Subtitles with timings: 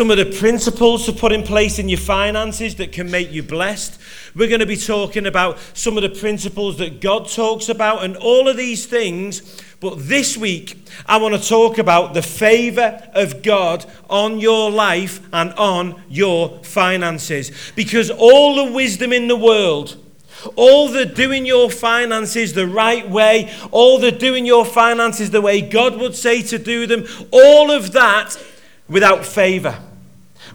[0.00, 3.42] some of the principles to put in place in your finances that can make you
[3.42, 4.00] blessed.
[4.34, 8.16] We're going to be talking about some of the principles that God talks about and
[8.16, 9.62] all of these things.
[9.78, 15.20] But this week, I want to talk about the favor of God on your life
[15.34, 17.52] and on your finances.
[17.76, 20.02] Because all the wisdom in the world,
[20.56, 25.60] all the doing your finances the right way, all the doing your finances the way
[25.60, 28.42] God would say to do them, all of that
[28.88, 29.78] without favor.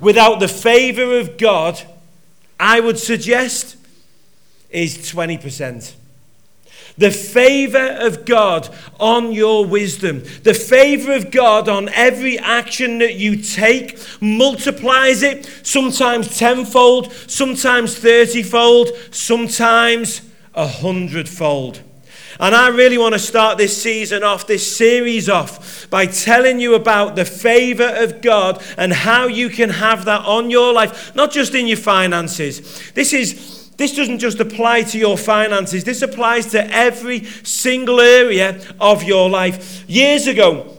[0.02, 1.81] Without the favor of God,
[2.59, 3.77] I would suggest
[4.70, 5.94] is 20%.
[6.98, 13.16] The favor of God on your wisdom, the favor of God on every action that
[13.16, 20.22] you take multiplies it, sometimes tenfold, sometimes thirtyfold, sometimes
[20.53, 21.81] a hundredfold.
[22.39, 26.75] And I really want to start this season off, this series off, by telling you
[26.75, 31.31] about the favor of God and how you can have that on your life, not
[31.31, 32.91] just in your finances.
[32.94, 33.63] This is.
[33.78, 39.30] This doesn't just apply to your finances, this applies to every single area of your
[39.30, 39.83] life.
[39.89, 40.75] Years ago,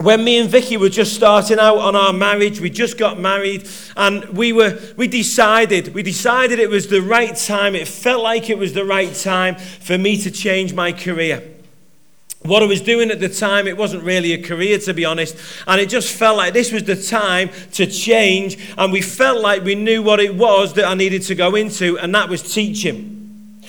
[0.00, 3.68] when me and Vicky were just starting out on our marriage, we just got married,
[3.98, 7.74] and we were we decided we decided it was the right time.
[7.74, 11.42] It felt like it was the right time for me to change my career.
[12.42, 15.36] What I was doing at the time, it wasn't really a career to be honest,
[15.66, 19.64] and it just felt like this was the time to change, and we felt like
[19.64, 23.62] we knew what it was that I needed to go into, and that was teaching.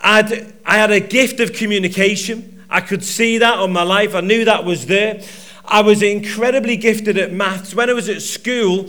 [0.00, 2.64] I'd, I had a gift of communication.
[2.70, 4.14] I could see that on my life.
[4.14, 5.20] I knew that was there.
[5.66, 7.74] I was incredibly gifted at maths.
[7.74, 8.86] When I was at school,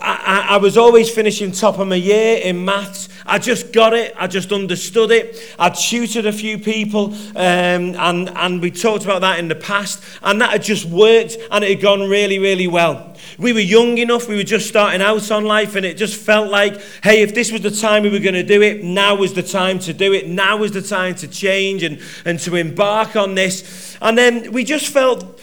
[0.00, 3.08] I, I, was always finishing top of my year in maths.
[3.26, 4.14] I just got it.
[4.16, 5.36] I just understood it.
[5.58, 10.02] I tutored a few people, um, and, and we talked about that in the past.
[10.22, 13.14] And that had just worked, and it had gone really, really well.
[13.38, 16.50] We were young enough, we were just starting out on life, and it just felt
[16.50, 19.34] like, hey, if this was the time we were going to do it, now was
[19.34, 20.28] the time to do it.
[20.28, 23.96] Now was the time to change and, and to embark on this.
[24.00, 25.40] And then we just felt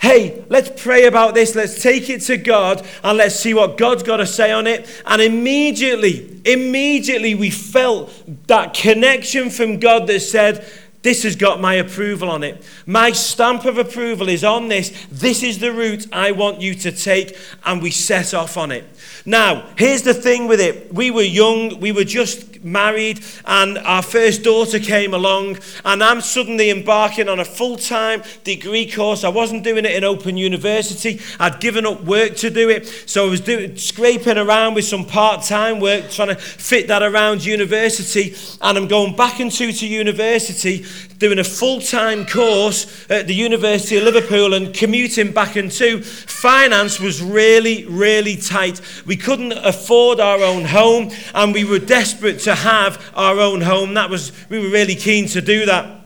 [0.00, 4.02] hey, let's pray about this, let's take it to God, and let's see what God's
[4.02, 4.88] got to say on it.
[5.04, 8.12] And immediately, immediately, we felt
[8.46, 10.64] that connection from God that said,
[11.02, 12.62] this has got my approval on it.
[12.84, 15.06] My stamp of approval is on this.
[15.10, 17.36] This is the route I want you to take.
[17.64, 18.84] And we set off on it.
[19.24, 20.92] Now, here's the thing with it.
[20.92, 26.20] We were young, we were just married, and our first daughter came along, and I'm
[26.20, 29.24] suddenly embarking on a full time degree course.
[29.24, 33.26] I wasn't doing it in Open University, I'd given up work to do it, so
[33.26, 37.44] I was doing, scraping around with some part time work, trying to fit that around
[37.44, 40.84] university, and I'm going back into to university
[41.18, 47.00] doing a full time course at the University of Liverpool and commuting back into, finance
[47.00, 48.80] was really, really tight.
[49.04, 53.94] We couldn't afford our own home and we were desperate to have our own home.
[53.94, 56.02] That was, we were really keen to do that.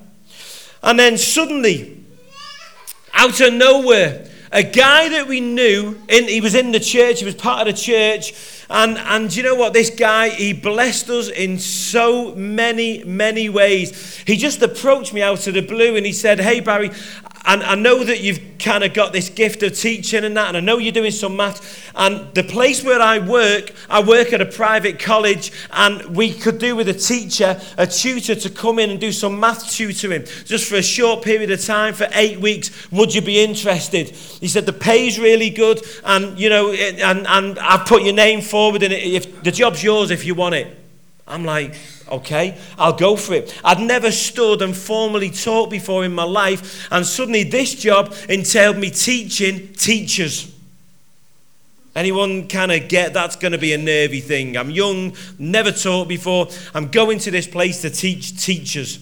[0.82, 2.04] And then suddenly,
[3.14, 7.24] out of nowhere, a guy that we knew, in, he was in the church, he
[7.24, 8.34] was part of the church,
[8.68, 9.72] and, and you know what?
[9.72, 14.18] This guy, he blessed us in so many, many ways.
[14.26, 16.90] He just approached me out of the blue and he said, Hey, Barry,
[17.44, 20.56] and I know that you've kind of got this gift of teaching and that, and
[20.56, 21.90] I know you're doing some math.
[21.94, 26.58] And the place where I work, I work at a private college, and we could
[26.58, 30.68] do with a teacher, a tutor to come in and do some math tutoring just
[30.68, 32.90] for a short period of time for eight weeks.
[32.92, 34.10] Would you be interested?
[34.10, 38.40] He said, The pay's really good, and you know, and, and I've put your name
[38.40, 40.78] forward, and if the job's yours if you want it.
[41.26, 41.76] I'm like,
[42.12, 43.58] okay, I'll go for it.
[43.64, 48.76] I'd never stood and formally taught before in my life, and suddenly this job entailed
[48.76, 50.54] me teaching teachers.
[51.94, 54.56] Anyone kind of get that's going to be a nervy thing?
[54.56, 56.48] I'm young, never taught before.
[56.74, 58.98] I'm going to this place to teach teachers.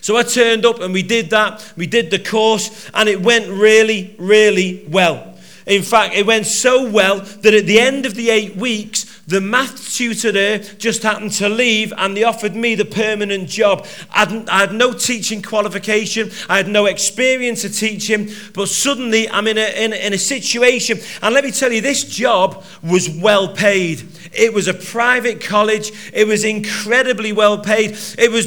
[0.00, 1.72] So I turned up and we did that.
[1.76, 5.34] We did the course, and it went really, really well.
[5.66, 9.40] In fact, it went so well that at the end of the eight weeks, the
[9.40, 13.86] math tutor there just happened to leave and they offered me the permanent job.
[14.10, 19.46] I I had no teaching qualification, I had no experience of teaching, but suddenly I'm
[19.46, 23.48] in a, in, in a situation, and let me tell you, this job was well
[23.48, 24.02] paid.
[24.36, 27.96] It was a private college, it was incredibly well paid.
[28.18, 28.46] It was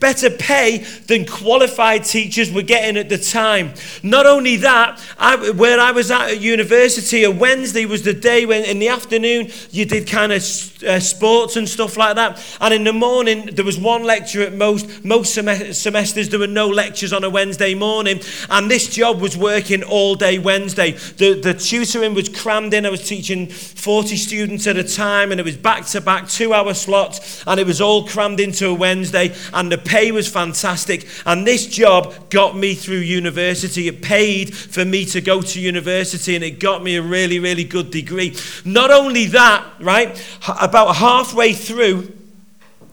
[0.00, 3.74] better pay than qualified teachers were getting at the time.
[4.02, 8.46] Not only that, I, where I was at, at university, a Wednesday was the day
[8.46, 10.42] when in the afternoon you did kind of
[10.86, 12.44] uh, sports and stuff like that.
[12.60, 15.04] And in the morning, there was one lecture at most.
[15.04, 18.20] Most sem- semesters, there were no lectures on a Wednesday morning.
[18.50, 20.92] And this job was working all day Wednesday.
[20.92, 22.86] The, the tutoring was crammed in.
[22.86, 26.52] I was teaching 40 students at a time, and it was back to back, two
[26.52, 27.44] hour slots.
[27.46, 29.34] And it was all crammed into a Wednesday.
[29.52, 31.08] And the pay was fantastic.
[31.26, 33.88] And this job got me through university.
[33.88, 37.64] It paid for me to go to university, and it got me a really, really
[37.64, 38.36] good degree.
[38.64, 42.12] Not only that, right, about halfway through,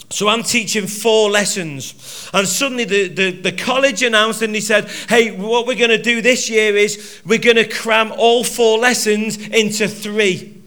[0.10, 2.30] so I'm teaching four lessons.
[2.34, 6.02] And suddenly the, the, the college announced and he said, hey, what we're going to
[6.02, 10.62] do this year is we're going to cram all four lessons into three.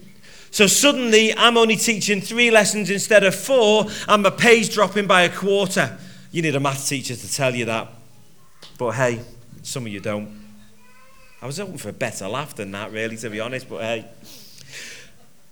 [0.51, 5.23] So suddenly I'm only teaching three lessons instead of four, and my pay's dropping by
[5.23, 5.97] a quarter.
[6.31, 7.87] You need a math teacher to tell you that.
[8.77, 9.21] But hey,
[9.63, 10.39] some of you don't.
[11.41, 14.05] I was hoping for a better laugh than that, really, to be honest, but hey.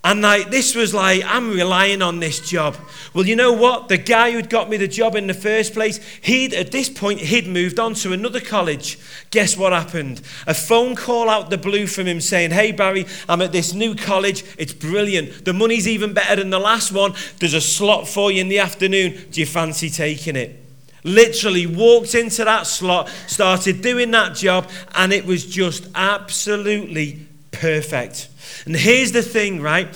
[0.04, 2.78] And like this was like, I'm relying on this job.
[3.14, 3.90] Well, you know what?
[3.90, 7.20] The guy who'd got me the job in the first place, he'd at this point
[7.20, 9.00] he'd moved on to another college.
[9.32, 10.22] Guess what happened?
[10.46, 13.96] A phone call out the blue from him saying, Hey Barry, I'm at this new
[13.96, 14.46] college.
[14.58, 15.46] It's brilliant.
[15.46, 17.14] The money's even better than the last one.
[17.40, 19.28] There's a slot for you in the afternoon.
[19.32, 20.64] Do you fancy taking it?
[21.04, 28.30] Literally walked into that slot, started doing that job, and it was just absolutely perfect.
[28.66, 29.88] And here's the thing, right?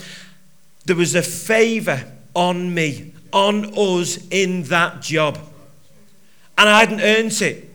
[0.86, 2.04] There was a favor
[2.34, 5.38] on me, on us in that job.
[6.58, 7.70] And I hadn't earned it.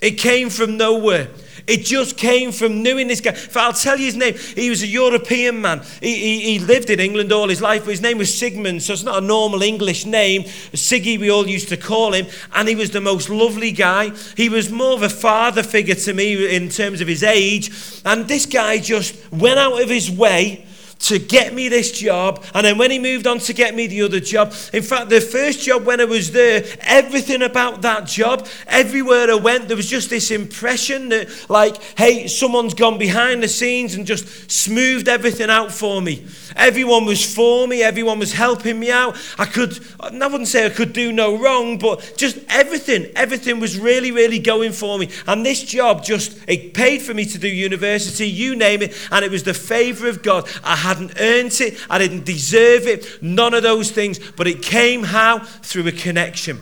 [0.00, 1.28] It came from nowhere.
[1.68, 3.36] It just came from knowing this guy.
[3.54, 5.82] I'll tell you his name, he was a European man.
[6.00, 8.94] He, he, he, lived in England all his life, but his name was Sigmund, so
[8.94, 10.44] it's not a normal English name.
[10.44, 12.26] Siggy, we all used to call him.
[12.54, 14.12] And he was the most lovely guy.
[14.34, 17.70] He was more of a father figure to me in terms of his age.
[18.06, 20.64] And this guy just went out of his way
[21.00, 22.44] to get me this job.
[22.54, 25.20] And then when he moved on to get me the other job, in fact, the
[25.20, 29.88] first job when I was there, everything about that job, everywhere I went, there was
[29.88, 35.50] just this impression that, like, hey, someone's gone behind the scenes and just smoothed everything
[35.50, 36.26] out for me.
[36.56, 39.16] Everyone was for me, everyone was helping me out.
[39.38, 43.78] I could, I wouldn't say I could do no wrong, but just everything, everything was
[43.78, 45.10] really, really going for me.
[45.26, 49.24] And this job just, it paid for me to do university, you name it, and
[49.24, 50.48] it was the favor of God.
[50.64, 55.04] I hadn't earned it, I didn't deserve it, none of those things, but it came
[55.04, 55.38] how?
[55.38, 56.60] Through a connection.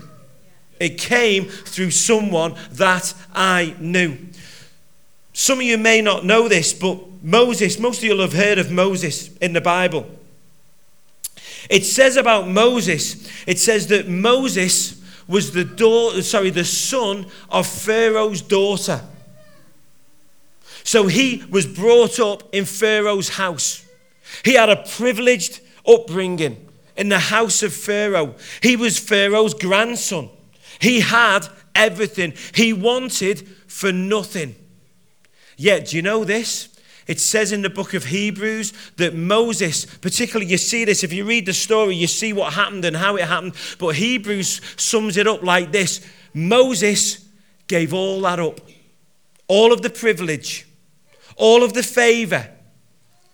[0.79, 4.19] It came through someone that I knew.
[5.33, 8.59] Some of you may not know this, but Moses, most of you will have heard
[8.59, 10.07] of Moses in the Bible.
[11.69, 17.67] It says about Moses, it says that Moses was the daughter, sorry, the son of
[17.67, 19.01] Pharaoh's daughter.
[20.85, 23.85] So he was brought up in Pharaoh's house.
[24.45, 28.35] He had a privileged upbringing in the house of Pharaoh.
[28.63, 30.31] He was Pharaoh's grandson.
[30.81, 32.35] He had everything.
[32.55, 34.55] He wanted for nothing.
[35.57, 36.69] Yet, do you know this?
[37.07, 41.25] It says in the book of Hebrews that Moses, particularly, you see this, if you
[41.25, 43.55] read the story, you see what happened and how it happened.
[43.79, 47.25] But Hebrews sums it up like this Moses
[47.69, 48.61] gave all that up,
[49.47, 50.67] all of the privilege,
[51.37, 52.51] all of the favor,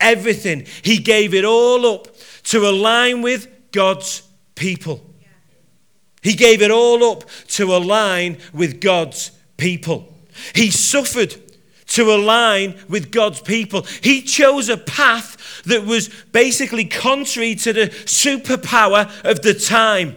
[0.03, 0.67] everything.
[0.83, 2.09] He gave it all up
[2.45, 4.23] to align with God's
[4.55, 5.01] people.
[6.23, 10.13] He gave it all up to align with God's people.
[10.55, 11.35] He suffered
[11.89, 13.83] to align with God's people.
[14.03, 20.17] He chose a path that was basically contrary to the superpower of the time.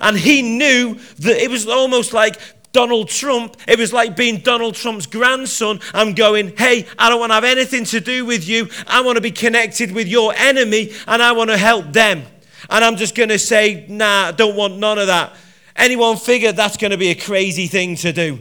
[0.00, 2.40] And he knew that it was almost like
[2.72, 5.78] Donald Trump, it was like being Donald Trump's grandson.
[5.92, 8.68] I'm going, hey, I don't want to have anything to do with you.
[8.86, 12.22] I want to be connected with your enemy and I want to help them.
[12.70, 15.34] And I'm just going to say, nah, I don't want none of that.
[15.76, 18.40] Anyone figure that's going to be a crazy thing to do?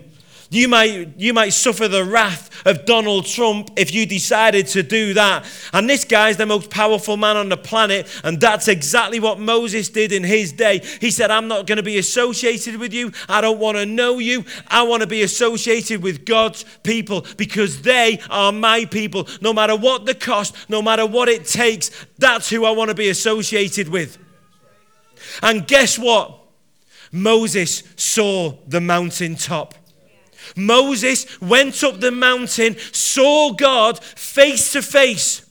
[0.53, 5.13] You might, you might suffer the wrath of Donald Trump if you decided to do
[5.13, 5.45] that.
[5.71, 9.87] And this guy's the most powerful man on the planet, and that's exactly what Moses
[9.87, 10.79] did in his day.
[10.99, 13.13] He said, I'm not going to be associated with you.
[13.29, 14.43] I don't want to know you.
[14.67, 19.29] I want to be associated with God's people because they are my people.
[19.39, 22.95] No matter what the cost, no matter what it takes, that's who I want to
[22.95, 24.17] be associated with.
[25.41, 26.39] And guess what?
[27.13, 29.75] Moses saw the mountaintop.
[30.55, 35.45] Moses went up the mountain, saw God face to face.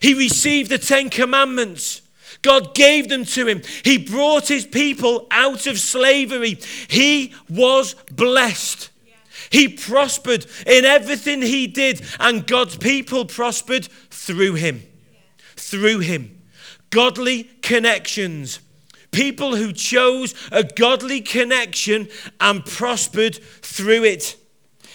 [0.00, 2.02] He received the Ten Commandments.
[2.42, 3.62] God gave them to him.
[3.84, 6.58] He brought his people out of slavery.
[6.88, 8.90] He was blessed.
[9.50, 14.82] He prospered in everything he did, and God's people prospered through him.
[15.56, 16.42] Through him.
[16.90, 18.60] godly connections.
[19.12, 22.08] People who chose a godly connection
[22.40, 24.36] and prospered through it.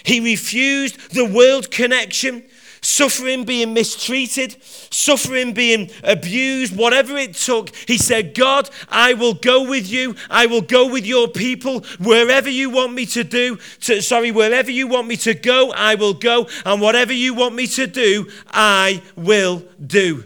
[0.03, 2.43] He refused the world connection,
[2.81, 7.75] suffering being mistreated, suffering being abused, whatever it took.
[7.75, 10.15] He said, God, I will go with you.
[10.31, 13.57] I will go with your people wherever you want me to do.
[13.81, 16.47] To, sorry, wherever you want me to go, I will go.
[16.65, 20.23] And whatever you want me to do, I will do.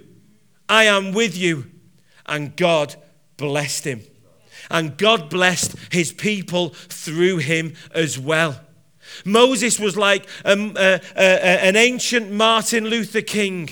[0.70, 1.66] I am with you.
[2.26, 2.96] And God
[3.42, 4.04] blessed him.
[4.70, 8.62] And God blessed his people through him as well.
[9.26, 13.70] Moses was like a, a, a, an ancient Martin Luther King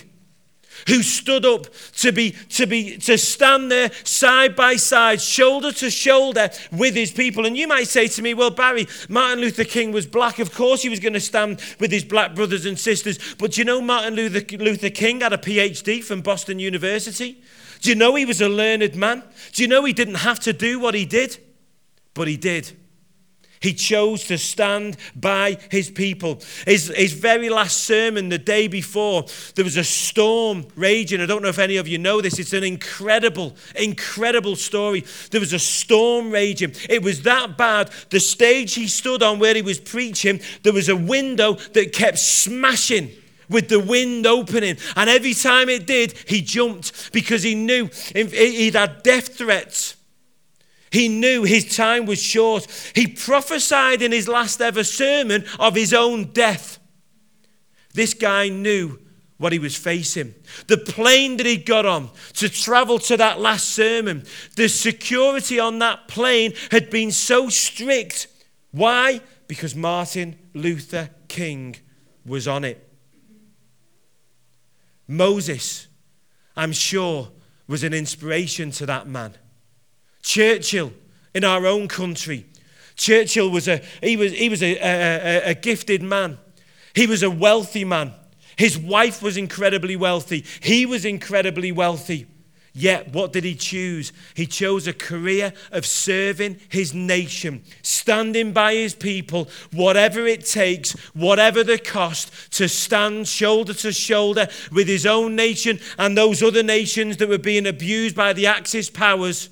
[0.87, 5.89] who stood up to be to be to stand there side by side shoulder to
[5.89, 9.91] shoulder with his people and you might say to me well Barry Martin Luther King
[9.91, 13.19] was black of course he was going to stand with his black brothers and sisters
[13.35, 17.41] but you know Martin Luther, Luther King had a PhD from Boston University
[17.79, 19.23] do you know he was a learned man?
[19.53, 21.37] Do you know he didn't have to do what he did?
[22.13, 22.71] But he did.
[23.61, 26.41] He chose to stand by his people.
[26.65, 31.19] His, his very last sermon, the day before, there was a storm raging.
[31.19, 32.39] I don't know if any of you know this.
[32.39, 35.03] It's an incredible, incredible story.
[35.31, 36.73] There was a storm raging.
[36.89, 37.91] It was that bad.
[38.09, 42.19] The stage he stood on where he was preaching, there was a window that kept
[42.19, 43.11] smashing
[43.49, 44.77] with the wind opening.
[44.95, 49.95] And every time it did, he jumped because he knew he'd had death threats.
[50.91, 52.67] He knew his time was short.
[52.95, 56.79] He prophesied in his last ever sermon of his own death.
[57.93, 58.99] This guy knew
[59.37, 60.35] what he was facing.
[60.67, 64.25] The plane that he got on to travel to that last sermon,
[64.55, 68.27] the security on that plane had been so strict.
[68.71, 69.21] Why?
[69.47, 71.77] Because Martin Luther King
[72.25, 72.88] was on it.
[75.09, 75.87] Moses,
[76.55, 77.29] I'm sure,
[77.67, 79.33] was an inspiration to that man.
[80.21, 80.93] Churchill,
[81.33, 82.45] in our own country,
[82.95, 86.37] Churchill was a he was he was a, a, a gifted man.
[86.93, 88.13] He was a wealthy man.
[88.55, 90.45] His wife was incredibly wealthy.
[90.61, 92.27] He was incredibly wealthy.
[92.73, 94.13] Yet, what did he choose?
[94.35, 100.91] He chose a career of serving his nation, standing by his people, whatever it takes,
[101.13, 106.63] whatever the cost, to stand shoulder to shoulder with his own nation and those other
[106.63, 109.49] nations that were being abused by the Axis powers,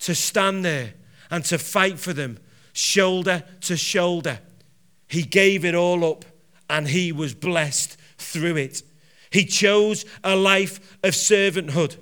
[0.00, 0.94] to stand there
[1.30, 2.38] and to fight for them,
[2.72, 4.38] shoulder to shoulder.
[5.08, 6.24] He gave it all up
[6.70, 8.82] and he was blessed through it.
[9.30, 11.96] He chose a life of servanthood.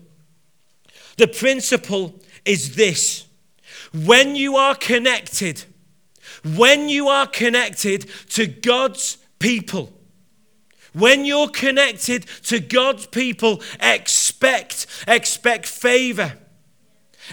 [1.21, 3.27] The principle is this
[3.93, 5.65] when you are connected,
[6.57, 9.93] when you are connected to God's people,
[10.95, 16.39] when you're connected to God's people, expect, expect favor.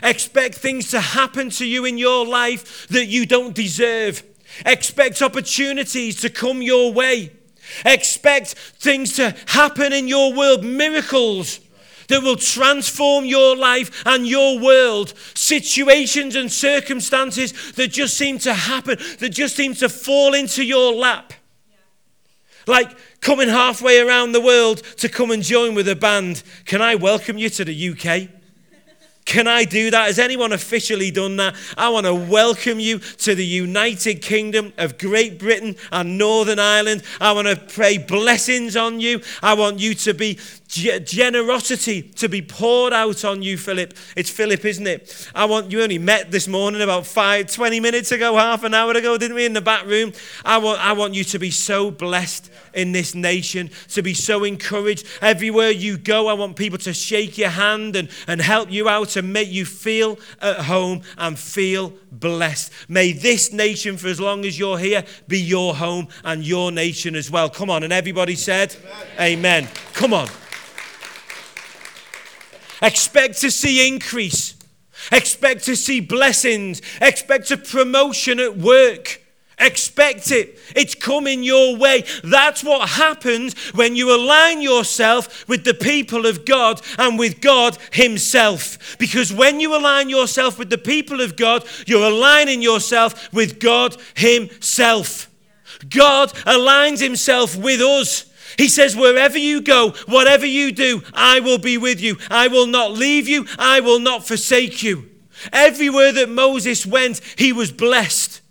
[0.04, 4.22] Expect things to happen to you in your life that you don't deserve.
[4.66, 7.32] Expect opportunities to come your way.
[7.86, 11.62] Expect things to happen in your world, miracles
[12.08, 15.14] that will transform your life and your world.
[15.34, 20.94] Situations and circumstances that just seem to happen, that just seem to fall into your
[20.94, 21.34] lap.
[22.66, 26.44] Like coming halfway around the world to come and join with a band.
[26.66, 28.30] Can I welcome you to the UK?
[29.28, 30.08] Can I do that?
[30.08, 31.54] Has anyone officially done that?
[31.78, 37.04] I want to welcome you to the United Kingdom of Great Britain and Northern Ireland.
[37.20, 39.22] I want to pray blessings on you.
[39.44, 43.94] I want you to be generosity to be poured out on you, Philip.
[44.16, 45.30] It's Philip, isn't it?
[45.34, 48.92] I want you only met this morning about five, 20 minutes ago, half an hour
[48.92, 50.14] ago, didn't we, in the back room?
[50.46, 54.44] I want, I want you to be so blessed in this nation, to be so
[54.44, 55.08] encouraged.
[55.22, 59.16] Everywhere you go, I want people to shake your hand and, and help you out
[59.16, 62.72] and make you feel at home and feel blessed.
[62.88, 67.16] May this nation, for as long as you're here, be your home and your nation
[67.16, 67.50] as well.
[67.50, 67.84] Come on.
[67.84, 68.76] And everybody said,
[69.20, 69.38] Amen.
[69.48, 69.70] Amen.
[69.94, 70.28] Come on.
[72.82, 74.56] Expect to see increase.
[75.12, 76.82] Expect to see blessings.
[77.02, 79.22] Expect a promotion at work.
[79.60, 80.60] Expect it.
[80.76, 82.04] It's coming your way.
[82.24, 87.76] That's what happens when you align yourself with the people of God and with God
[87.92, 88.98] Himself.
[89.00, 93.98] Because when you align yourself with the people of God, you're aligning yourself with God
[94.16, 95.28] Himself.
[95.90, 98.32] God aligns Himself with us.
[98.58, 102.18] He says, Wherever you go, whatever you do, I will be with you.
[102.30, 103.46] I will not leave you.
[103.58, 105.10] I will not forsake you.
[105.54, 108.42] Everywhere that Moses went, he was blessed.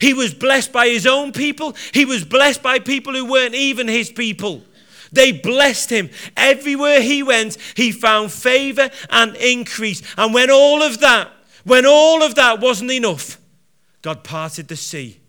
[0.00, 1.74] He was blessed by his own people.
[1.92, 4.62] He was blessed by people who weren't even his people.
[5.10, 6.10] They blessed him.
[6.36, 10.02] Everywhere he went, he found favor and increase.
[10.16, 11.30] And when all of that,
[11.64, 13.38] when all of that wasn't enough,
[14.00, 15.20] God parted the sea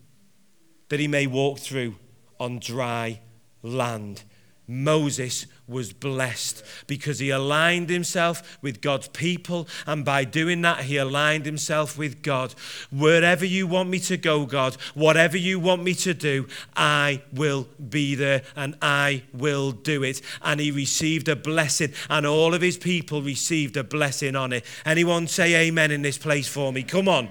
[0.89, 1.96] that he may walk through
[2.39, 3.20] on dry
[3.63, 4.24] land.
[4.65, 10.96] Moses was blessed because he aligned himself with God's people, and by doing that, he
[10.96, 12.55] aligned himself with God.
[12.89, 17.67] Wherever you want me to go, God, whatever you want me to do, I will
[17.89, 20.22] be there and I will do it.
[20.41, 24.65] And he received a blessing, and all of his people received a blessing on it.
[24.86, 26.84] Anyone say amen in this place for me?
[26.84, 27.29] Come on.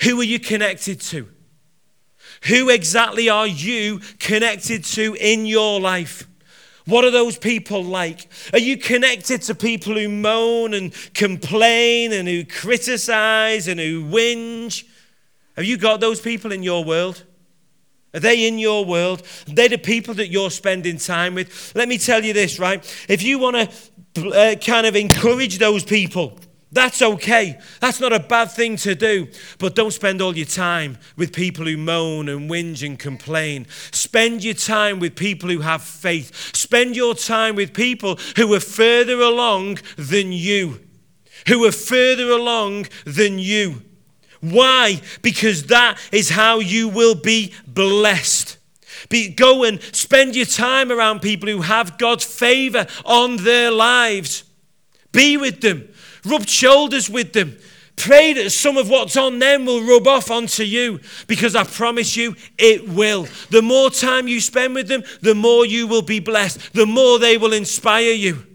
[0.00, 1.28] Who are you connected to?
[2.48, 6.26] Who exactly are you connected to in your life?
[6.86, 8.28] What are those people like?
[8.52, 14.84] Are you connected to people who moan and complain and who criticize and who whinge?
[15.56, 17.22] Have you got those people in your world?
[18.14, 19.22] Are they in your world?
[19.46, 21.72] They're they the people that you're spending time with?
[21.74, 22.84] Let me tell you this, right?
[23.08, 23.70] If you want
[24.14, 26.38] to uh, kind of encourage those people,
[26.72, 27.58] that's okay.
[27.80, 29.28] That's not a bad thing to do.
[29.58, 33.66] But don't spend all your time with people who moan and whinge and complain.
[33.90, 36.56] Spend your time with people who have faith.
[36.56, 40.80] Spend your time with people who are further along than you.
[41.46, 43.82] Who are further along than you.
[44.40, 45.02] Why?
[45.20, 48.56] Because that is how you will be blessed.
[49.10, 54.44] Be, go and spend your time around people who have God's favor on their lives.
[55.12, 55.91] Be with them
[56.24, 57.56] Rub shoulders with them.
[57.96, 62.16] Pray that some of what's on them will rub off onto you because I promise
[62.16, 63.28] you it will.
[63.50, 67.18] The more time you spend with them, the more you will be blessed, the more
[67.18, 68.46] they will inspire you.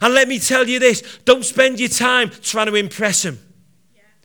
[0.00, 3.38] And let me tell you this don't spend your time trying to impress them.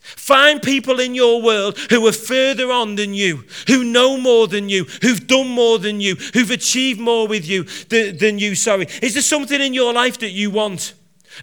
[0.01, 4.69] Find people in your world who are further on than you, who know more than
[4.69, 8.55] you, who've done more than you, who've achieved more with you than you.
[8.55, 8.87] Sorry.
[9.01, 10.93] Is there something in your life that you want?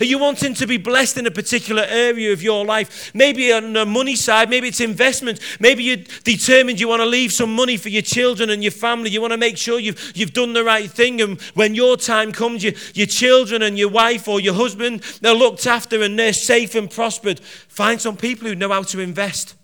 [0.00, 3.14] Are you wanting to be blessed in a particular area of your life?
[3.14, 5.38] Maybe on the money side, maybe it's investment.
[5.60, 9.10] Maybe you're determined you want to leave some money for your children and your family.
[9.10, 11.20] You want to make sure you've, you've done the right thing.
[11.20, 15.34] And when your time comes, you, your children and your wife or your husband, they're
[15.34, 17.40] looked after and they're safe and prospered.
[17.40, 19.54] Find some people who know how to invest.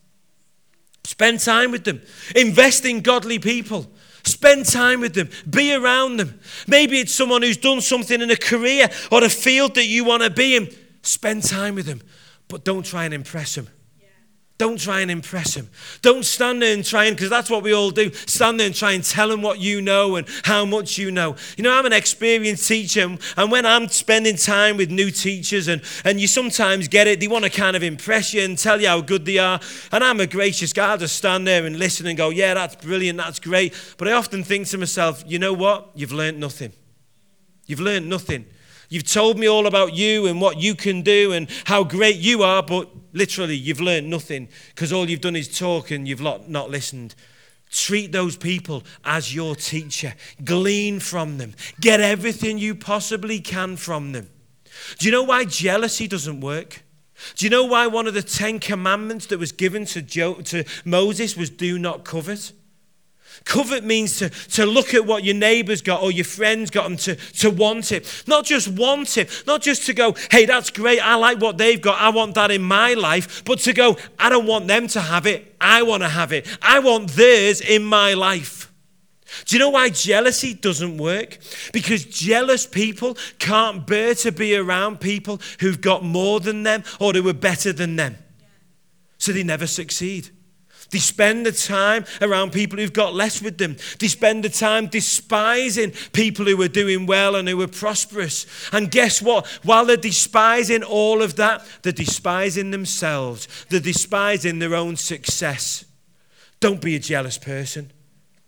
[1.05, 2.01] Spend time with them.
[2.37, 3.91] Invest in godly people.
[4.25, 5.31] Spend time with them.
[5.49, 6.41] Be around them.
[6.67, 10.23] Maybe it's someone who's done something in a career or a field that you want
[10.23, 10.69] to be in.
[11.03, 12.03] Spend time with them,
[12.49, 13.69] but don't try and impress them.
[14.61, 15.71] Don't try and impress him.
[16.03, 18.77] Don't stand there and try and, because that's what we all do, stand there and
[18.77, 21.35] try and tell him what you know and how much you know.
[21.57, 25.81] You know, I'm an experienced teacher, and when I'm spending time with new teachers, and,
[26.05, 28.89] and you sometimes get it, they want to kind of impress you and tell you
[28.89, 29.59] how good they are.
[29.93, 32.77] And I'm a gracious guy, I'll just stand there and listen and go, yeah, that's
[32.77, 33.75] brilliant, that's great.
[33.97, 35.89] But I often think to myself, you know what?
[35.95, 36.75] You've learned nothing.
[37.65, 38.45] You've learned nothing.
[38.91, 42.43] You've told me all about you and what you can do and how great you
[42.43, 46.71] are, but literally you've learned nothing because all you've done is talk and you've not
[46.71, 47.15] listened.
[47.71, 50.15] Treat those people as your teacher.
[50.45, 51.55] Glean from them.
[51.81, 54.29] Get everything you possibly can from them.
[54.99, 56.83] Do you know why jealousy doesn't work?
[57.37, 60.65] Do you know why one of the Ten Commandments that was given to, jo- to
[60.85, 62.53] Moses was do not covet?
[63.45, 66.99] Covet means to, to look at what your neighbour's got or your friend's got and
[67.01, 68.25] to, to want it.
[68.27, 71.81] Not just want it, not just to go, hey, that's great, I like what they've
[71.81, 75.01] got, I want that in my life, but to go, I don't want them to
[75.01, 76.47] have it, I want to have it.
[76.63, 78.73] I want theirs in my life.
[79.45, 81.39] Do you know why jealousy doesn't work?
[81.73, 87.13] Because jealous people can't bear to be around people who've got more than them or
[87.13, 88.17] who are better than them.
[89.19, 90.31] So they never succeed.
[90.91, 93.77] They spend the time around people who've got less with them.
[93.99, 98.47] They spend the time despising people who are doing well and who are prosperous.
[98.73, 99.47] And guess what?
[99.63, 105.85] While they're despising all of that, they're despising themselves, they're despising their own success.
[106.61, 107.91] Don't be a jealous person.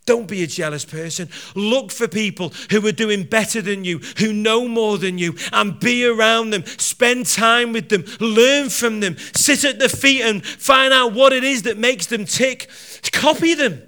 [0.04, 1.28] Don't be a jealous person.
[1.54, 5.78] Look for people who are doing better than you, who know more than you, and
[5.78, 6.66] be around them.
[6.66, 8.04] Spend time with them.
[8.18, 9.16] Learn from them.
[9.34, 12.68] Sit at their feet and find out what it is that makes them tick.
[13.12, 13.82] Copy them.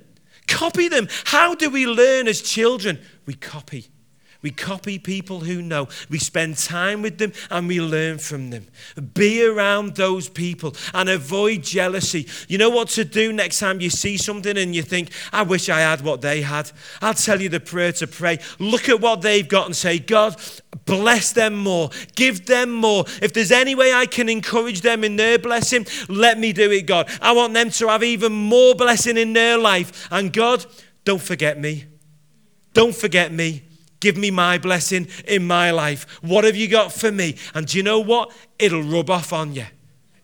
[0.47, 1.09] Copy them.
[1.25, 3.01] How do we learn as children?
[3.27, 3.89] We copy.
[4.45, 5.89] We copy people who know.
[6.11, 8.67] We spend time with them and we learn from them.
[9.15, 12.29] Be around those people and avoid jealousy.
[12.47, 15.71] You know what to do next time you see something and you think, I wish
[15.71, 16.71] I had what they had?
[17.01, 18.39] I'll tell you the prayer to pray.
[18.59, 20.37] Look at what they've got and say, God,
[20.85, 21.89] bless them more.
[22.15, 23.07] Give them more.
[23.23, 26.83] If there's any way I can encourage them in their blessing, let me do it,
[26.83, 27.11] God.
[27.23, 30.07] I want them to have even more blessing in their life.
[30.11, 30.67] And God,
[31.07, 31.87] don't forget me.
[32.75, 33.63] Don't forget me.
[34.05, 36.07] Give me my blessing in my life.
[36.21, 37.37] What have you got for me?
[37.55, 38.37] And do you know what?
[38.59, 39.65] It'll rub off on you.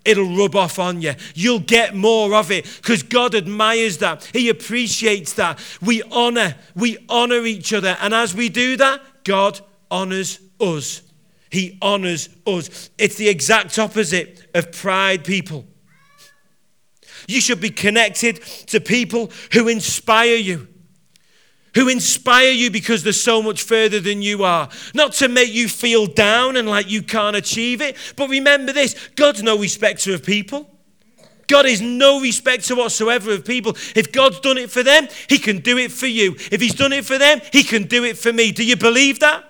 [0.04, 1.14] It'll rub off on you.
[1.34, 4.28] You'll get more of it because God admires that.
[4.34, 5.58] He appreciates that.
[5.80, 7.96] We honor, we honor each other.
[8.02, 9.58] And as we do that, God
[9.90, 11.00] honors us.
[11.48, 12.90] He honors us.
[12.98, 15.64] It's the exact opposite of pride, people.
[17.26, 20.68] You should be connected to people who inspire you,
[21.74, 24.68] who inspire you because they're so much further than you are.
[24.94, 28.94] Not to make you feel down and like you can't achieve it, but remember this
[29.16, 30.68] God's no respecter of people.
[31.46, 33.76] God is no respecter whatsoever of people.
[33.96, 36.37] If God's done it for them, He can do it for you.
[36.52, 38.52] If He's done it for them, He can do it for me.
[38.52, 39.44] Do you believe that?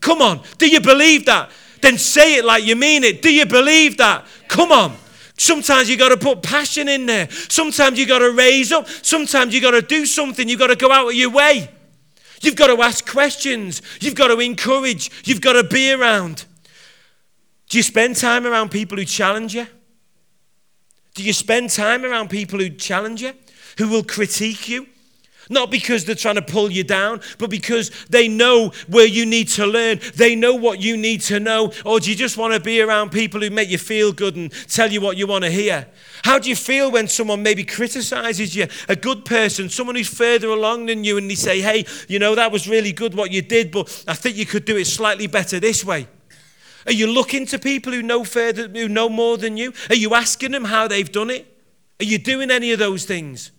[0.00, 0.42] Come on.
[0.58, 1.50] Do you believe that?
[1.80, 3.22] Then say it like you mean it.
[3.22, 4.26] Do you believe that?
[4.48, 4.94] Come on.
[5.38, 7.28] Sometimes you got to put passion in there.
[7.30, 8.88] Sometimes you got to raise up.
[8.88, 10.48] Sometimes you got to do something.
[10.48, 11.70] You got to go out of your way.
[12.42, 13.82] You've got to ask questions.
[14.00, 15.10] You've got to encourage.
[15.24, 16.44] You've got to be around.
[17.68, 19.66] Do you spend time around people who challenge you?
[21.14, 23.32] Do you spend time around people who challenge you,
[23.78, 24.86] who will critique you?
[25.52, 29.48] Not because they're trying to pull you down, but because they know where you need
[29.48, 30.00] to learn.
[30.14, 31.74] They know what you need to know.
[31.84, 34.50] Or do you just want to be around people who make you feel good and
[34.68, 35.88] tell you what you want to hear?
[36.24, 38.66] How do you feel when someone maybe criticizes you?
[38.88, 42.34] A good person, someone who's further along than you, and they say, hey, you know,
[42.34, 45.26] that was really good what you did, but I think you could do it slightly
[45.26, 46.08] better this way.
[46.86, 49.74] Are you looking to people who know further, who know more than you?
[49.90, 51.46] Are you asking them how they've done it?
[52.00, 53.50] Are you doing any of those things?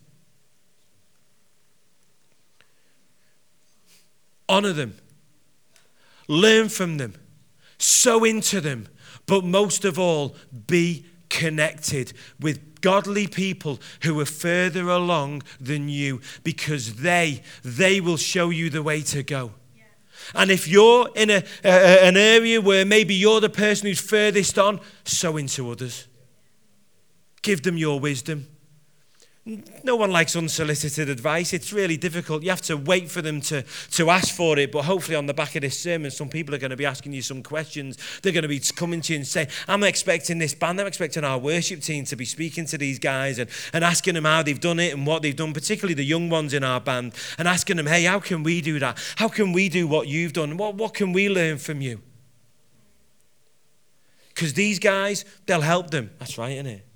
[4.48, 4.96] Honor them,
[6.28, 7.14] learn from them,
[7.78, 8.88] sow into them,
[9.26, 16.20] but most of all, be connected with godly people who are further along than you
[16.42, 19.52] because they they will show you the way to go.
[20.34, 24.80] And if you're in a, an area where maybe you're the person who's furthest on
[25.04, 26.06] sow into others.
[27.42, 28.46] Give them your wisdom
[29.46, 31.52] no one likes unsolicited advice.
[31.52, 32.42] It's really difficult.
[32.42, 34.72] You have to wait for them to, to ask for it.
[34.72, 37.12] But hopefully, on the back of this sermon, some people are going to be asking
[37.12, 37.98] you some questions.
[38.22, 41.24] They're going to be coming to you and saying, I'm expecting this band, I'm expecting
[41.24, 44.58] our worship team to be speaking to these guys and, and asking them how they've
[44.58, 47.76] done it and what they've done, particularly the young ones in our band, and asking
[47.76, 48.98] them, hey, how can we do that?
[49.16, 50.56] How can we do what you've done?
[50.56, 52.00] What, what can we learn from you?
[54.28, 56.12] Because these guys, they'll help them.
[56.18, 56.86] That's right, isn't it?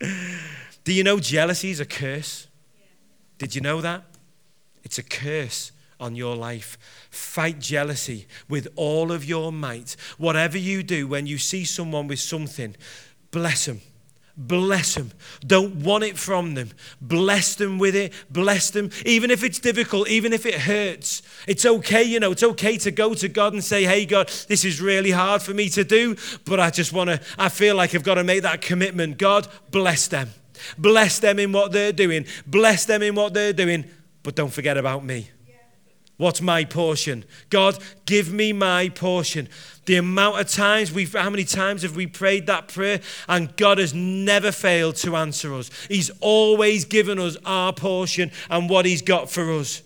[0.00, 2.46] Do you know jealousy is a curse?
[3.38, 4.04] Did you know that?
[4.82, 6.78] It's a curse on your life.
[7.10, 9.96] Fight jealousy with all of your might.
[10.18, 12.76] Whatever you do when you see someone with something,
[13.30, 13.80] bless them.
[14.36, 15.12] Bless them.
[15.46, 16.70] Don't want it from them.
[17.00, 18.12] Bless them with it.
[18.30, 18.90] Bless them.
[19.06, 22.02] Even if it's difficult, even if it hurts, it's okay.
[22.02, 25.12] You know, it's okay to go to God and say, Hey, God, this is really
[25.12, 28.14] hard for me to do, but I just want to, I feel like I've got
[28.14, 29.18] to make that commitment.
[29.18, 30.30] God, bless them.
[30.78, 32.26] Bless them in what they're doing.
[32.46, 33.84] Bless them in what they're doing,
[34.24, 35.28] but don't forget about me.
[36.16, 37.24] What's my portion?
[37.50, 39.48] God, give me my portion.
[39.86, 43.00] The amount of times we've, how many times have we prayed that prayer?
[43.28, 45.70] And God has never failed to answer us.
[45.88, 49.82] He's always given us our portion and what He's got for us.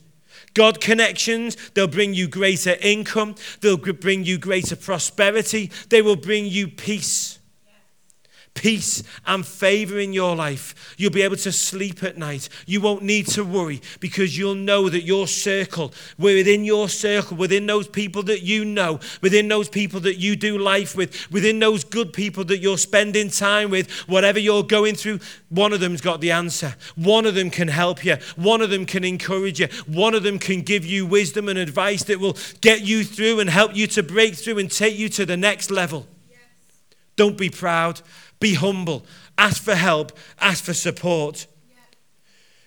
[0.52, 6.46] God connections, they'll bring you greater income, they'll bring you greater prosperity, they will bring
[6.46, 7.38] you peace
[8.54, 10.94] peace and favor in your life.
[10.98, 12.48] You'll be able to sleep at night.
[12.66, 17.66] You won't need to worry because you'll know that your circle, within your circle, within
[17.66, 21.84] those people that you know, within those people that you do life with, within those
[21.84, 26.20] good people that you're spending time with, whatever you're going through, one of them's got
[26.20, 26.74] the answer.
[26.96, 28.16] One of them can help you.
[28.37, 29.68] One of them can encourage you.
[29.87, 33.48] One of them can give you wisdom and advice that will get you through and
[33.50, 36.06] help you to break through and take you to the next level.
[36.28, 36.40] Yes.
[37.16, 38.00] Don't be proud.
[38.40, 39.05] Be humble.
[39.37, 40.12] Ask for help.
[40.40, 41.46] Ask for support.
[41.68, 41.77] Yeah.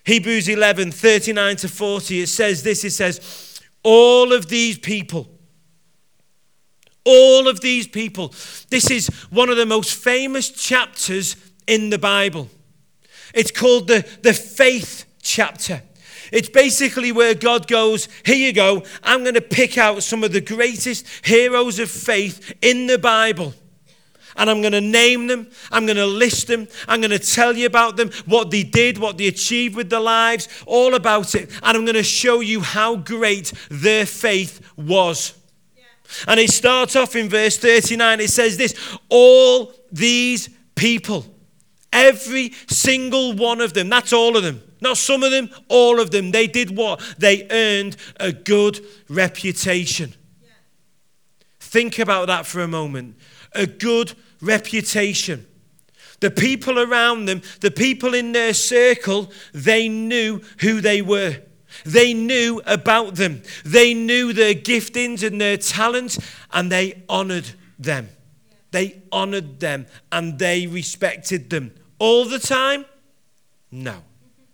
[0.04, 5.28] Hebrews 11 39 to 40, it says this it says, All of these people,
[7.04, 8.34] all of these people,
[8.70, 12.48] this is one of the most famous chapters in the Bible.
[13.34, 15.82] It's called the, the faith chapter.
[16.30, 20.32] It's basically where God goes, Here you go, I'm going to pick out some of
[20.32, 23.54] the greatest heroes of faith in the Bible
[24.36, 25.48] and I'm going to name them.
[25.70, 26.68] I'm going to list them.
[26.88, 30.00] I'm going to tell you about them, what they did, what they achieved with their
[30.00, 31.50] lives, all about it.
[31.62, 35.34] And I'm going to show you how great their faith was.
[35.76, 35.82] Yeah.
[36.28, 38.20] And it starts off in verse 39.
[38.20, 38.74] It says this
[39.08, 41.26] All these people,
[41.92, 44.62] every single one of them, that's all of them.
[44.80, 46.32] Not some of them, all of them.
[46.32, 47.00] They did what?
[47.16, 50.12] They earned a good reputation.
[50.42, 50.48] Yeah.
[51.60, 53.16] Think about that for a moment.
[53.54, 55.46] A good reputation.
[56.20, 61.36] The people around them, the people in their circle, they knew who they were.
[61.84, 63.42] They knew about them.
[63.64, 66.18] They knew their giftings and their talents,
[66.52, 68.08] and they honored them.
[68.72, 71.72] They honored them and they respected them.
[71.98, 72.84] All the time?
[73.70, 74.02] No.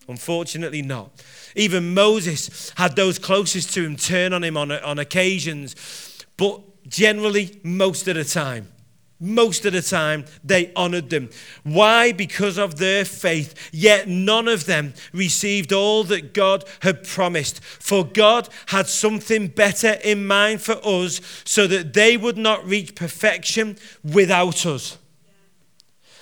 [0.09, 1.23] Unfortunately, not.
[1.55, 7.61] Even Moses had those closest to him turn on him on, on occasions, but generally,
[7.63, 8.69] most of the time.
[9.21, 11.31] Most of the time, they honored them.
[11.65, 12.13] Why?
[12.13, 13.71] Because of their faith.
[13.73, 17.63] Yet none of them received all that God had promised.
[17.63, 22.95] For God had something better in mind for us so that they would not reach
[22.95, 24.99] perfection without us.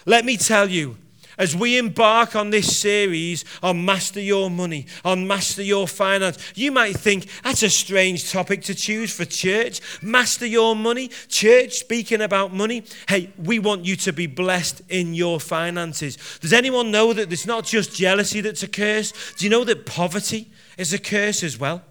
[0.06, 0.96] Let me tell you,
[1.38, 6.72] as we embark on this series on Master Your Money, on Master Your Finance, you
[6.72, 9.80] might think that's a strange topic to choose for church.
[10.02, 12.84] Master Your Money, church speaking about money.
[13.08, 16.16] Hey, we want you to be blessed in your finances.
[16.40, 19.34] Does anyone know that it's not just jealousy that's a curse?
[19.34, 21.82] Do you know that poverty is a curse as well?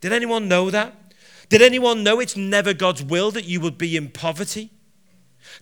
[0.00, 0.94] Did anyone know that?
[1.48, 4.70] Did anyone know it's never God's will that you would be in poverty?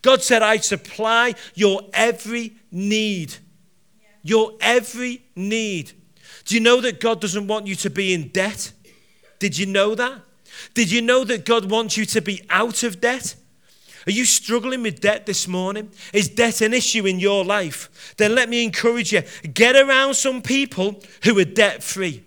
[0.03, 3.35] God said, I supply your every need.
[4.23, 5.93] Your every need.
[6.45, 8.73] Do you know that God doesn't want you to be in debt?
[9.39, 10.21] Did you know that?
[10.75, 13.35] Did you know that God wants you to be out of debt?
[14.07, 15.91] Are you struggling with debt this morning?
[16.13, 18.15] Is debt an issue in your life?
[18.17, 19.23] Then let me encourage you
[19.55, 22.25] get around some people who are debt free.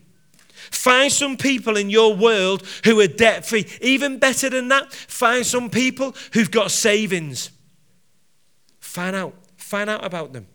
[0.76, 3.66] Find some people in your world who are debt free.
[3.82, 7.50] Even better than that, find some people who've got savings.
[8.80, 9.34] Find out.
[9.58, 10.48] Find out about them.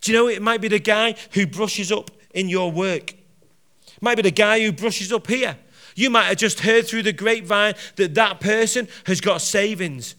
[0.00, 3.12] Do you know it might be the guy who brushes up in your work?
[3.12, 5.56] It might be the guy who brushes up here.
[5.94, 10.14] You might have just heard through the grapevine that that person has got savings.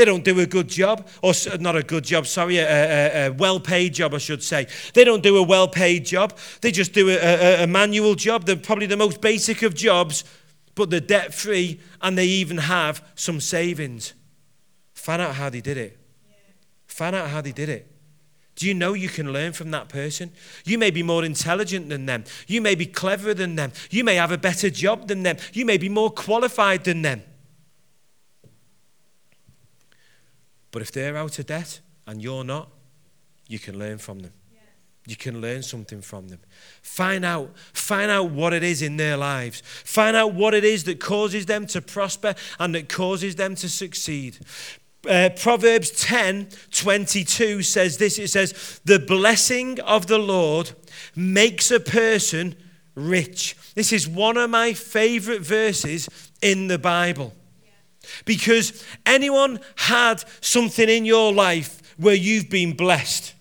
[0.00, 3.32] They don't do a good job, or not a good job, sorry, a, a, a
[3.32, 4.66] well paid job, I should say.
[4.94, 6.38] They don't do a well paid job.
[6.62, 8.46] They just do a, a, a manual job.
[8.46, 10.24] They're probably the most basic of jobs,
[10.74, 14.14] but they're debt free and they even have some savings.
[14.94, 15.98] Find out how they did it.
[16.86, 17.86] Find out how they did it.
[18.54, 20.32] Do you know you can learn from that person?
[20.64, 22.24] You may be more intelligent than them.
[22.46, 23.72] You may be cleverer than them.
[23.90, 25.36] You may have a better job than them.
[25.52, 27.22] You may be more qualified than them.
[30.70, 32.68] But if they're out of debt and you're not,
[33.48, 34.32] you can learn from them.
[35.06, 36.40] You can learn something from them.
[36.82, 39.62] Find out, find out what it is in their lives.
[39.64, 43.68] Find out what it is that causes them to prosper and that causes them to
[43.68, 44.38] succeed.
[45.08, 50.72] Uh, Proverbs 10 22 says this it says, The blessing of the Lord
[51.16, 52.54] makes a person
[52.94, 53.56] rich.
[53.74, 56.08] This is one of my favorite verses
[56.42, 57.32] in the Bible.
[58.24, 63.34] Because anyone had something in your life where you've been blessed.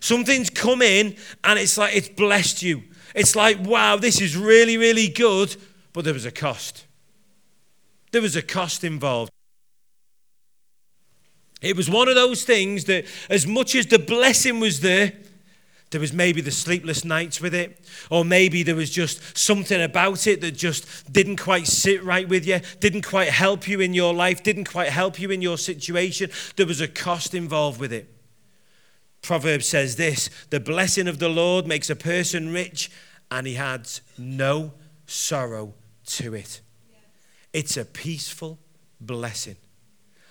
[0.00, 2.82] Something's come in and it's like it's blessed you.
[3.14, 5.56] It's like, wow, this is really, really good,
[5.92, 6.86] but there was a cost.
[8.10, 9.30] There was a cost involved.
[11.60, 15.12] It was one of those things that, as much as the blessing was there,
[15.92, 17.78] there was maybe the sleepless nights with it,
[18.10, 22.46] or maybe there was just something about it that just didn't quite sit right with
[22.46, 26.30] you, didn't quite help you in your life, didn't quite help you in your situation.
[26.56, 28.08] There was a cost involved with it.
[29.20, 32.90] Proverbs says this the blessing of the Lord makes a person rich,
[33.30, 34.72] and he adds no
[35.06, 35.74] sorrow
[36.06, 36.60] to it.
[37.52, 38.58] It's a peaceful
[39.00, 39.56] blessing.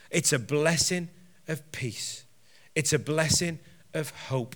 [0.10, 1.10] It's a blessing
[1.48, 2.26] of peace.
[2.76, 3.60] It's a blessing
[3.94, 4.56] of hope.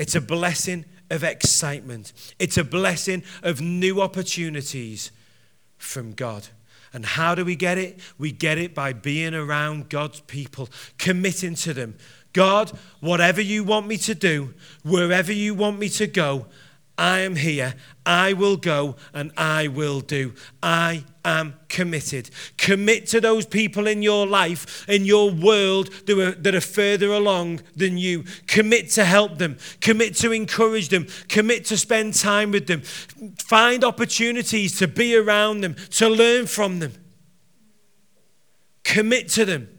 [0.00, 2.14] It's a blessing of excitement.
[2.38, 5.12] It's a blessing of new opportunities
[5.76, 6.48] from God.
[6.94, 8.00] And how do we get it?
[8.16, 11.98] We get it by being around God's people, committing to them.
[12.32, 16.46] God, whatever you want me to do, wherever you want me to go,
[17.00, 17.76] I am here.
[18.04, 20.34] I will go and I will do.
[20.62, 22.28] I am committed.
[22.58, 27.10] Commit to those people in your life, in your world that are, that are further
[27.10, 28.24] along than you.
[28.46, 29.56] Commit to help them.
[29.80, 31.06] Commit to encourage them.
[31.30, 32.82] Commit to spend time with them.
[33.38, 36.92] Find opportunities to be around them, to learn from them.
[38.84, 39.70] Commit to them,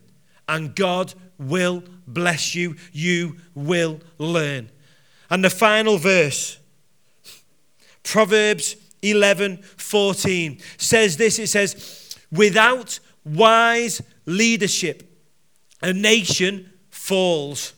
[0.48, 2.78] and God will bless you.
[2.92, 4.72] You will learn.
[5.30, 6.58] And the final verse
[8.04, 15.04] Proverbs 11 14 says this it says, Without wise leadership,
[15.82, 17.74] a nation falls.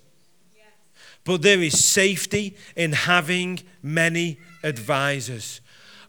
[1.24, 5.62] but there is safety in having many advisors.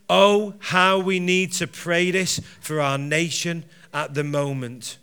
[0.09, 4.98] Oh, how we need to pray this for our nation at the moment.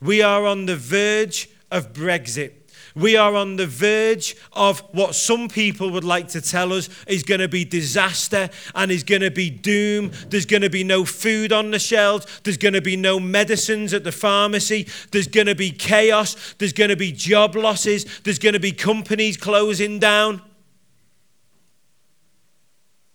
[0.00, 2.61] We are on the verge of Brexit.
[2.94, 7.22] We are on the verge of what some people would like to tell us is
[7.22, 10.12] going to be disaster and is going to be doom.
[10.28, 12.26] There's going to be no food on the shelves.
[12.44, 14.88] There's going to be no medicines at the pharmacy.
[15.10, 16.54] There's going to be chaos.
[16.58, 18.04] There's going to be job losses.
[18.20, 20.42] There's going to be companies closing down.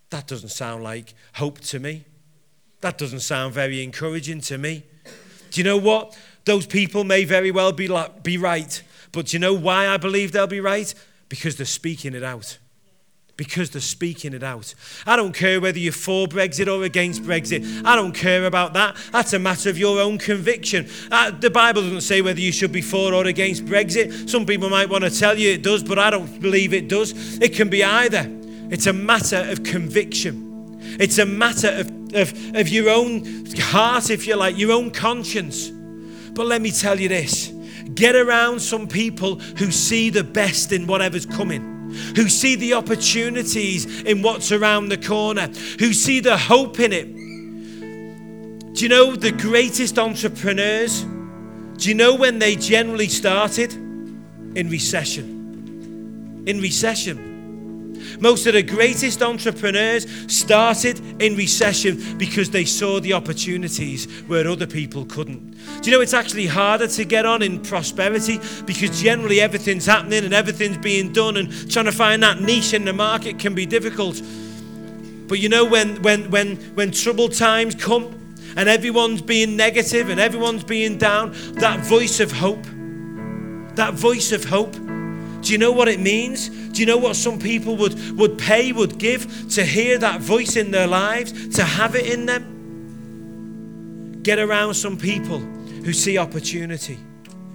[0.09, 2.05] That doesn't sound like hope to me.
[2.81, 4.83] That doesn't sound very encouraging to me.
[5.51, 6.17] Do you know what?
[6.45, 8.81] Those people may very well be, like, be right.
[9.11, 10.93] But do you know why I believe they'll be right?
[11.29, 12.57] Because they're speaking it out.
[13.35, 14.73] Because they're speaking it out.
[15.05, 17.85] I don't care whether you're for Brexit or against Brexit.
[17.85, 18.95] I don't care about that.
[19.11, 20.89] That's a matter of your own conviction.
[21.11, 24.27] Uh, the Bible doesn't say whether you should be for or against Brexit.
[24.27, 27.37] Some people might want to tell you it does, but I don't believe it does.
[27.37, 28.25] It can be either.
[28.69, 30.47] It's a matter of conviction.
[30.99, 35.69] It's a matter of, of, of your own heart, if you like, your own conscience.
[35.69, 37.51] But let me tell you this
[37.97, 44.03] Get around some people who see the best in whatever's coming, who see the opportunities
[44.03, 45.47] in what's around the corner,
[45.79, 47.11] who see the hope in it.
[48.75, 51.01] Do you know the greatest entrepreneurs?
[51.01, 53.73] Do you know when they generally started?
[53.73, 56.43] In recession.
[56.45, 57.36] In recession.
[58.19, 64.67] Most of the greatest entrepreneurs started in recession because they saw the opportunities where other
[64.67, 65.51] people couldn't.
[65.81, 70.23] Do you know it's actually harder to get on in prosperity because generally everything's happening
[70.23, 73.65] and everything's being done and trying to find that niche in the market can be
[73.65, 74.21] difficult.
[75.27, 78.13] But you know when when when when troubled times come
[78.55, 82.63] and everyone's being negative and everyone's being down, that voice of hope,
[83.75, 84.75] that voice of hope
[85.47, 86.49] do you know what it means?
[86.49, 90.57] Do you know what some people would, would pay, would give to hear that voice
[90.57, 94.19] in their lives, to have it in them?
[94.23, 96.99] Get around some people who see opportunity.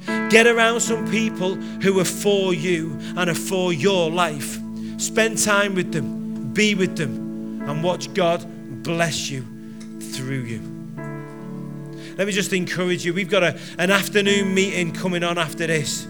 [0.06, 4.58] Get around some people who are for you and are for your life.
[4.96, 8.42] Spend time with them, be with them, and watch God
[8.82, 9.42] bless you
[10.00, 10.62] through you.
[12.16, 13.12] Let me just encourage you.
[13.12, 16.06] We've got a, an afternoon meeting coming on after this.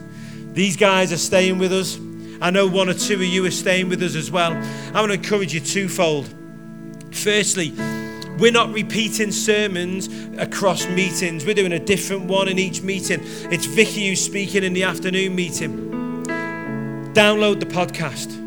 [0.52, 1.98] These guys are staying with us.
[2.40, 4.52] I know one or two of you are staying with us as well.
[4.94, 6.28] I want to encourage you twofold.
[7.12, 7.72] Firstly,
[8.38, 11.46] we're not repeating sermons across meetings.
[11.46, 13.20] We're doing a different one in each meeting.
[13.22, 16.24] It's Vicky who's speaking in the afternoon meeting.
[17.14, 18.41] Download the podcast.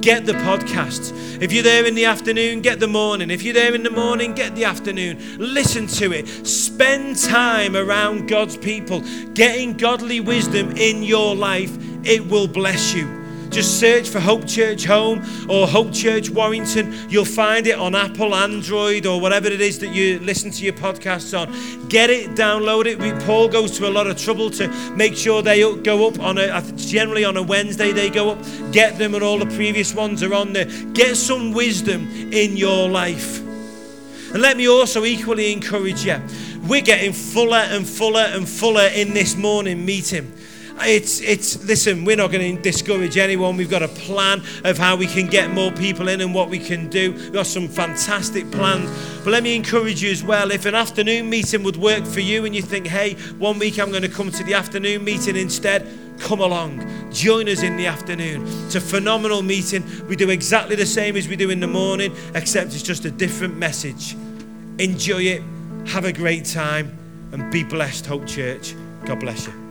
[0.00, 1.42] Get the podcast.
[1.42, 3.30] If you're there in the afternoon, get the morning.
[3.30, 5.18] If you're there in the morning, get the afternoon.
[5.38, 6.26] Listen to it.
[6.46, 9.02] Spend time around God's people,
[9.34, 11.76] getting godly wisdom in your life.
[12.04, 13.25] It will bless you.
[13.56, 16.94] Just search for Hope Church Home or Hope Church Warrington.
[17.08, 20.74] You'll find it on Apple, Android, or whatever it is that you listen to your
[20.74, 21.88] podcasts on.
[21.88, 22.98] Get it, download it.
[22.98, 26.36] We, Paul goes to a lot of trouble to make sure they go up on
[26.36, 27.92] a generally on a Wednesday.
[27.92, 28.72] They go up.
[28.72, 30.66] Get them, and all the previous ones are on there.
[30.92, 33.40] Get some wisdom in your life.
[34.34, 36.20] And let me also equally encourage you.
[36.68, 40.30] We're getting fuller and fuller and fuller in this morning meeting.
[40.80, 43.56] It's, it's, listen, we're not going to discourage anyone.
[43.56, 46.58] We've got a plan of how we can get more people in and what we
[46.58, 47.12] can do.
[47.12, 48.90] We've got some fantastic plans.
[49.24, 52.44] But let me encourage you as well if an afternoon meeting would work for you
[52.44, 55.86] and you think, hey, one week I'm going to come to the afternoon meeting instead,
[56.18, 57.10] come along.
[57.10, 58.46] Join us in the afternoon.
[58.66, 59.82] It's a phenomenal meeting.
[60.06, 63.10] We do exactly the same as we do in the morning, except it's just a
[63.10, 64.14] different message.
[64.78, 65.42] Enjoy it.
[65.88, 66.96] Have a great time
[67.32, 68.74] and be blessed, Hope Church.
[69.04, 69.62] God bless you.